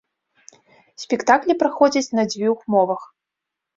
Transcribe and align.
Спектаклі 1.03 1.57
праходзяць 1.61 2.13
на 2.21 2.29
дзвюх 2.33 2.59
мовах. 2.77 3.01